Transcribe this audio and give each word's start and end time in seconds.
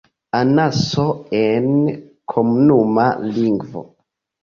Anaso 0.39 1.05
en 1.41 1.69
komunuma 2.35 3.07
lingvo. 3.39 3.89